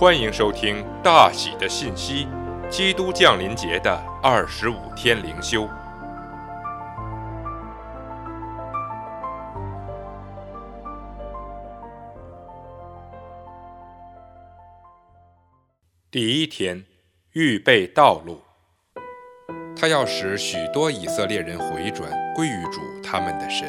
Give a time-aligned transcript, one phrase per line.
[0.00, 2.28] 欢迎收听大喜的信息——
[2.70, 5.68] 基督降临节的二十五天灵修。
[16.12, 16.84] 第一天，
[17.32, 18.40] 预备道路。
[19.76, 23.68] 他要使许多以色列人回转归于主他们的神，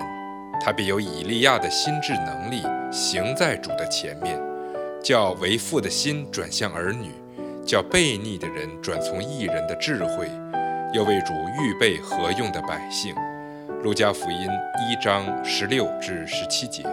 [0.63, 2.61] 他必有以利亚的心智能力
[2.91, 4.48] 行在主的前面。
[5.01, 7.11] 叫为父的心转向儿女，
[7.65, 10.29] 叫悖逆的人转从异人的智慧，
[10.93, 13.15] 又为主预备合用的百姓。
[13.81, 14.47] 路加福音
[14.89, 16.83] 一章十六至十七节。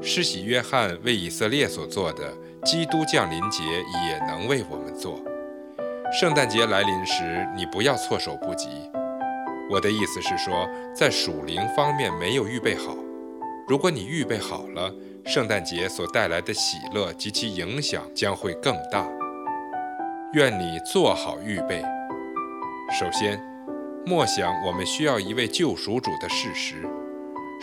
[0.00, 2.32] 施洗约翰为以色列所做的，
[2.64, 3.62] 基督降临节
[4.06, 5.20] 也能为我们做。
[6.18, 8.68] 圣诞节来临时，你不要措手不及。
[9.70, 12.96] 我的意思是说，在属灵方面没有预备好。
[13.68, 14.94] 如果你预备好了，
[15.26, 19.04] 圣诞节所带来的喜乐及其影响将会更大。
[20.34, 21.82] 愿你做好预备。
[22.96, 23.36] 首先，
[24.06, 26.76] 默想我们需要一位救赎主的事实。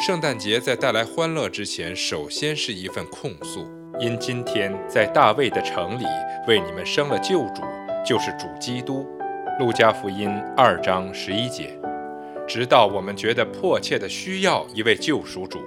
[0.05, 3.65] 圣诞节在带来欢乐之前，首先是一份控诉：
[3.97, 6.03] 因今天在大卫的城里
[6.49, 7.61] 为你们生了救主，
[8.05, 9.07] 就是主基督。
[9.57, 11.79] 路加福音二章十一节。
[12.45, 15.59] 直到我们觉得迫切的需要一位救赎主。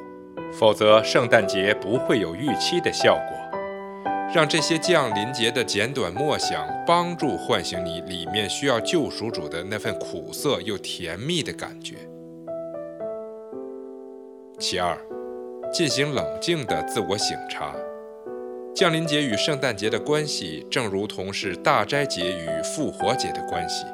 [0.52, 3.36] 否则，圣诞节不会有预期的效果。
[4.34, 11.94] 让这些降临节的简短默想帮助唤醒你里面需要救赎主的那份苦涩又甜蜜的感觉。
[14.58, 14.98] 其二，
[15.72, 17.74] 进行冷静的自我省察。
[18.74, 23.86] 降临节与圣诞节的关系，正如同是大斋节与复活节的关系。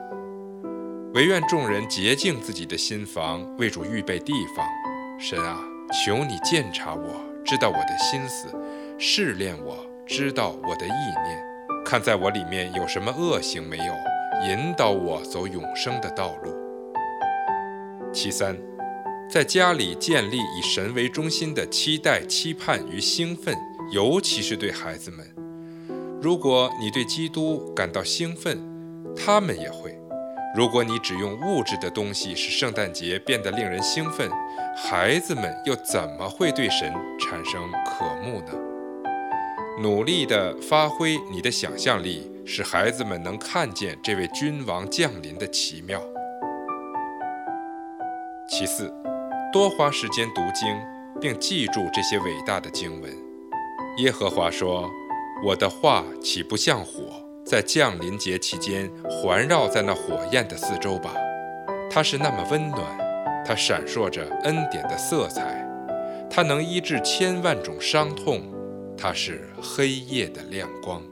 [1.15, 4.67] 唯愿众人洁净自己的心房，为主预备地方。
[5.21, 5.72] 神啊！
[5.93, 8.49] 求你鉴察我，知道我的心思；
[8.99, 9.77] 试炼我，
[10.07, 10.91] 知道我的意
[11.27, 11.39] 念。
[11.85, 13.93] 看在我里面有什么恶行没有，
[14.49, 16.55] 引导我走永生的道路。
[18.11, 18.57] 其三，
[19.29, 23.55] 在家里建立以神为中心的期待、期盼与兴奋，
[23.91, 25.27] 尤其是对孩子们。
[26.23, 28.59] 如果你对基督感到兴奋，
[29.15, 29.99] 他们也会。
[30.55, 34.31] 如果你只用物质的东西使圣诞节变得令人兴奋，
[34.77, 38.53] 孩子们又怎么会对神产生渴慕呢？
[39.81, 45.99] 努力地发挥你的想象力，使孩子们能看见这位君王降临的奇妙。
[48.47, 48.93] 其次，
[49.51, 50.79] 多花时间读经，
[51.19, 53.11] 并记住这些伟大的经文。
[53.97, 54.91] 耶和华说
[55.43, 61.15] ：“我的话岂不像火？”在降临节期间，环绕在那火焰的四周吧。
[61.91, 62.83] 它是那么温暖，
[63.45, 65.67] 它闪烁着恩典的色彩，
[66.31, 68.43] 它能医治千万种伤痛，
[68.97, 71.03] 它是黑夜的亮光。